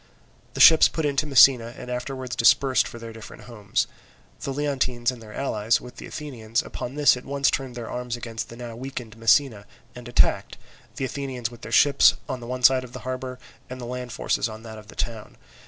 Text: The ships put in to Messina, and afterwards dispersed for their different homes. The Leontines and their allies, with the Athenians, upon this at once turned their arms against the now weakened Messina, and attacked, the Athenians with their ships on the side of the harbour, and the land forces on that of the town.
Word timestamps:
The 0.55 0.59
ships 0.59 0.87
put 0.87 1.05
in 1.05 1.15
to 1.17 1.27
Messina, 1.27 1.75
and 1.77 1.91
afterwards 1.91 2.35
dispersed 2.35 2.87
for 2.87 2.97
their 2.97 3.13
different 3.13 3.43
homes. 3.43 3.85
The 4.39 4.51
Leontines 4.51 5.11
and 5.11 5.21
their 5.21 5.31
allies, 5.35 5.79
with 5.79 5.97
the 5.97 6.07
Athenians, 6.07 6.63
upon 6.63 6.95
this 6.95 7.15
at 7.15 7.23
once 7.23 7.51
turned 7.51 7.75
their 7.75 7.87
arms 7.87 8.15
against 8.17 8.49
the 8.49 8.57
now 8.57 8.75
weakened 8.75 9.15
Messina, 9.15 9.67
and 9.93 10.07
attacked, 10.07 10.57
the 10.95 11.05
Athenians 11.05 11.51
with 11.51 11.61
their 11.61 11.71
ships 11.71 12.15
on 12.27 12.39
the 12.39 12.61
side 12.63 12.83
of 12.83 12.93
the 12.93 13.01
harbour, 13.05 13.37
and 13.69 13.79
the 13.79 13.85
land 13.85 14.11
forces 14.11 14.49
on 14.49 14.63
that 14.63 14.79
of 14.79 14.87
the 14.87 14.95
town. 14.95 15.35